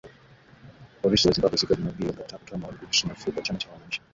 [1.01, 4.01] Polisi wa Zimbabwe siku ya Jumapili walikataa kutoa maoni kuhusu marufuku kwa chama cha wananchi